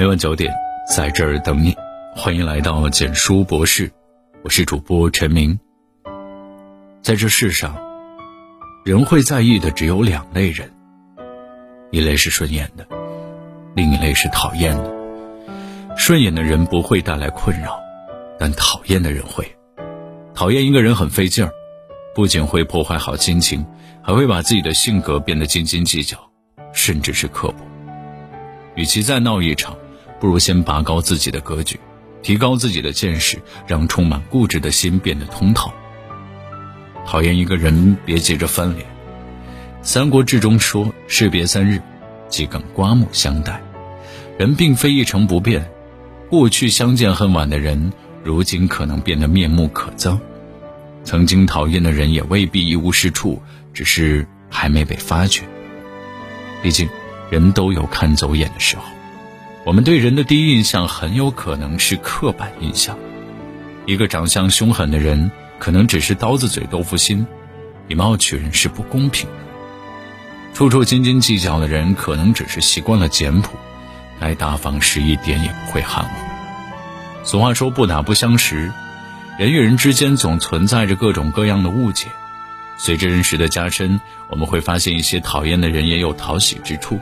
[0.00, 0.50] 每晚九点，
[0.88, 1.76] 在这儿等你。
[2.16, 3.92] 欢迎来到简书博士，
[4.42, 5.60] 我是主播陈明。
[7.02, 7.78] 在这世上，
[8.82, 10.72] 人会在意的只有两类人，
[11.90, 12.88] 一类是顺眼的，
[13.76, 14.90] 另一类是讨厌的。
[15.98, 17.78] 顺眼的人不会带来困扰，
[18.38, 19.54] 但讨厌的人会。
[20.34, 21.52] 讨厌一个人很费劲儿，
[22.14, 23.66] 不仅会破坏好心情，
[24.02, 26.16] 还会把自己的性格变得斤斤计较，
[26.72, 27.56] 甚至是刻薄。
[28.76, 29.76] 与其再闹一场，
[30.20, 31.80] 不如先拔高自己的格局，
[32.22, 35.72] 提高自己的见识，让充满固执的心变得通透。
[37.06, 38.86] 讨厌一个人，别急着翻脸。
[39.82, 41.80] 《三国志》中说：“士别三日，
[42.28, 43.60] 即更刮目相待。”
[44.38, 45.70] 人并非一成不变，
[46.28, 50.18] 过去相见恨晚的人，如今可能变得面目可憎；
[51.02, 55.42] 曾经讨厌的人，也未必一无是处，只是还没被发觉。
[56.62, 56.88] 毕竟。
[57.30, 58.82] 人都有看走眼的时候，
[59.64, 62.96] 我们对人的第一印象很有可能是刻板印象。
[63.84, 67.26] 一个长相凶狠的人，可能只是刀子嘴豆腐心，
[67.86, 69.36] 以貌取人是不公平的；
[70.54, 73.50] 处处斤斤计较的人，可能只是习惯了简朴，
[74.18, 76.10] 该大方时一点也不会含糊。
[77.22, 78.72] 俗话说“不打不相识”，
[79.38, 82.06] 人与人之间总存在着各种各样的误解。
[82.78, 86.98] 随着认识的加深，我们会发现一些讨厌的人也有讨喜之处。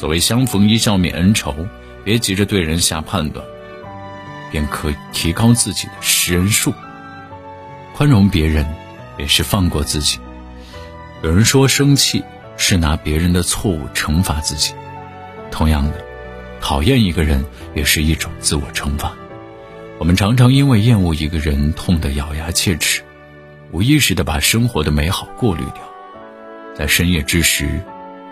[0.00, 1.54] 所谓相逢一笑泯恩仇，
[2.04, 3.44] 别急着对人下判断，
[4.50, 6.72] 便可提高自己的识人术。
[7.94, 8.66] 宽容别人，
[9.18, 10.18] 也是放过自己。
[11.22, 12.24] 有人说，生气
[12.56, 14.72] 是拿别人的错误惩罚自己。
[15.50, 16.02] 同样的，
[16.62, 19.12] 讨厌一个人也是一种自我惩罚。
[19.98, 23.02] 我们常常因为厌恶一个人，痛得咬牙切齿，
[23.70, 25.82] 无意识的把生活的美好过滤掉，
[26.74, 27.82] 在深夜之时，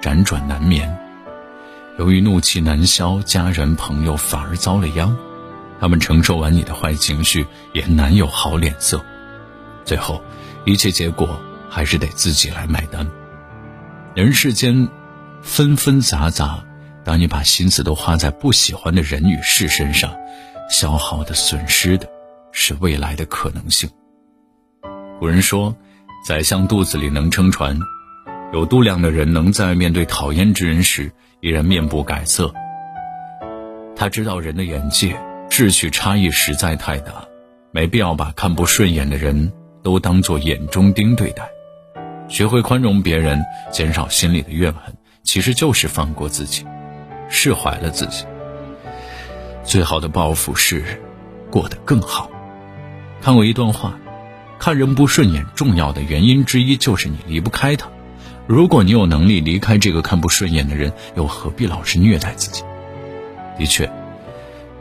[0.00, 0.98] 辗转难眠。
[1.98, 5.16] 由于怒气难消，家人朋友反而遭了殃，
[5.80, 9.04] 他们承受完你的坏情绪，也难有好脸色。
[9.84, 10.22] 最后，
[10.64, 13.04] 一切结果还是得自己来买单。
[14.14, 14.88] 人世间
[15.42, 16.64] 纷纷杂杂，
[17.04, 20.14] 当你把心思都花在不喜欢的人与事身上，
[20.70, 22.08] 消耗的、损失的，
[22.52, 23.90] 是未来的可能性。
[25.18, 25.74] 古人说
[26.24, 27.76] ：“宰相肚子里能撑船。”
[28.52, 31.12] 有度量的人，能在面对讨厌之人时。
[31.40, 32.52] 依然面不改色。
[33.94, 35.16] 他知道人的眼界、
[35.48, 37.12] 志趣差异实在太大，
[37.70, 41.48] 没必要把看不顺眼的人都当做眼中钉对待。
[42.28, 44.92] 学会宽容别人，减少心里的怨恨，
[45.22, 46.66] 其实就是放过自己，
[47.28, 48.24] 释怀了自己。
[49.62, 51.00] 最好的报复是
[51.52, 52.28] 过得更好。
[53.22, 53.96] 看过一段话，
[54.58, 57.88] 看人不顺眼，重要的原因之一就是你离不开他。
[58.48, 62.62] 如果你有能力离开这个看不顺眼的人，又何必老是虐待自己？
[63.58, 63.92] 的确，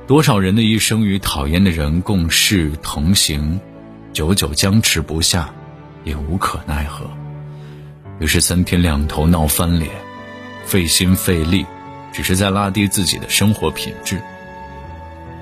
[0.08, 3.60] 多少人的一生与讨厌的人共事同行，
[4.14, 5.54] 久久僵持不下，
[6.06, 7.12] 也无可奈何。
[8.22, 9.92] 于是三天两头闹翻脸，
[10.64, 11.66] 费心费力，
[12.14, 14.22] 只是在拉低自己的生活品质。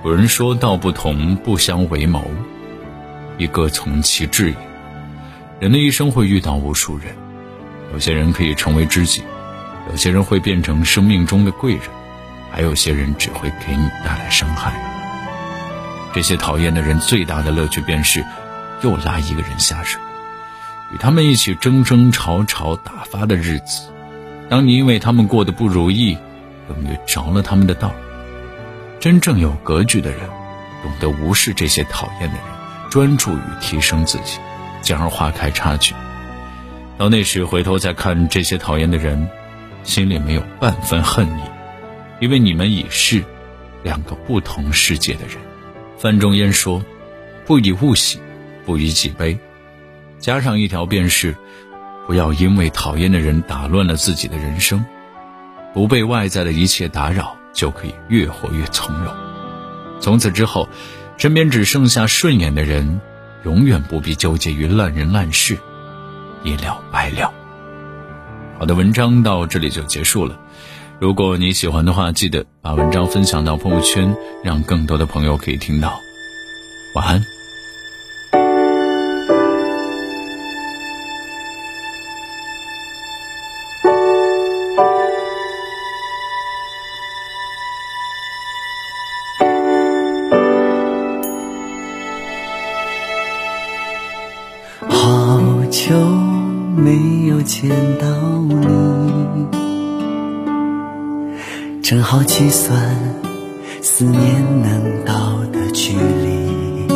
[0.04, 2.24] 有人说道不同不相为谋，
[3.38, 4.58] 亦各从其志也。
[5.60, 7.16] 人的一生会遇到无数人。
[7.94, 9.24] 有些人可以成为知己，
[9.90, 11.84] 有些人会变成生命中的贵人，
[12.52, 14.74] 还有些人只会给你带来伤害。
[16.14, 18.26] 这些讨厌的人最大的乐趣便是，
[18.82, 20.02] 又拉一个人下水，
[20.94, 23.90] 与他们一起争争吵吵打发的日子。
[24.50, 26.18] 当你因为他们过得不如意，
[26.68, 27.92] 等于着了他们的道。
[29.00, 30.20] 真正有格局的人，
[30.82, 32.44] 懂得无视这些讨厌的人，
[32.90, 34.40] 专注于提升自己，
[34.82, 35.94] 进而化开差距。
[36.98, 39.30] 到那时回头再看这些讨厌的人，
[39.84, 41.42] 心里没有半分恨意，
[42.22, 43.22] 因为你们已是
[43.84, 45.36] 两个不同世界的人。
[45.98, 46.84] 范仲淹说
[47.46, 48.20] ：“不以物喜，
[48.66, 49.38] 不以己悲。”
[50.20, 51.36] 加上一条便是：
[52.08, 54.86] 不要因为讨厌的人打乱了自己的人生，
[55.74, 59.14] 不被外在的一切打扰，就可以越活越从容。
[60.00, 60.70] 从此之后，
[61.18, 63.02] 身边只剩下顺眼的人，
[63.44, 65.58] 永远不必纠结于烂人烂事。
[66.46, 67.34] 一了百了。
[68.58, 70.40] 好的，文章到这里就结束了。
[71.00, 76.00] 如果你喜欢的话，记得把文章分享到朋友圈，让更多的朋友可以听到。
[76.96, 77.22] 晚安。
[94.88, 96.25] 好久。
[96.76, 98.06] 没有见到
[98.50, 99.48] 你，
[101.82, 102.78] 正好计算
[103.82, 106.88] 思念能到的距离。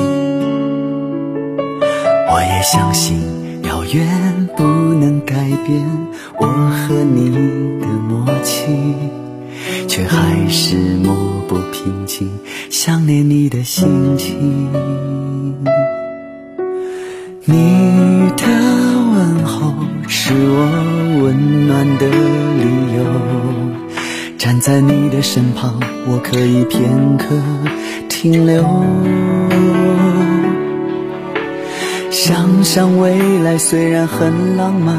[2.32, 3.18] 我也相信
[3.64, 5.34] 遥远不能改
[5.66, 5.82] 变
[6.40, 7.32] 我和你
[7.80, 8.68] 的默契，
[9.88, 11.16] 却还是抹
[11.48, 12.30] 不平静
[12.70, 14.68] 想念你的心情。
[17.46, 17.79] 你
[21.30, 23.04] 温暖的理由，
[24.40, 26.90] 站在你的身旁，我可以片
[27.20, 27.28] 刻
[28.10, 28.64] 停留。
[32.10, 34.98] 想想未来虽然很浪漫，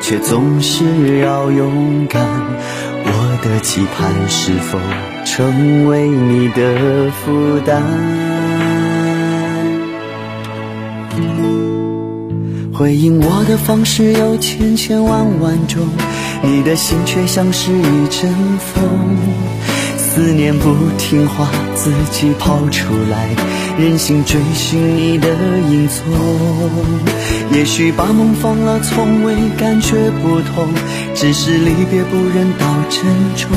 [0.00, 2.26] 却总是要勇敢。
[3.04, 4.80] 我的期盼是否
[5.24, 7.80] 成为你的负担？
[12.82, 15.86] 回应我的方式有千千万万种，
[16.42, 18.82] 你的心却像是一阵风。
[19.96, 23.28] 思念不听话，自己跑出来，
[23.78, 25.28] 任性追寻你的
[25.70, 26.02] 影踪。
[27.52, 30.66] 也许把梦放了，从未感觉不同，
[31.14, 33.06] 只是离别不忍到珍
[33.36, 33.48] 重。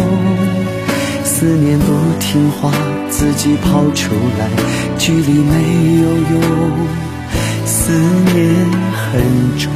[1.23, 2.71] 思念不听话，
[3.09, 4.47] 自己跑出来，
[4.99, 6.77] 距离没有用。
[7.67, 7.91] 思
[8.35, 8.45] 念
[9.15, 9.71] 很重。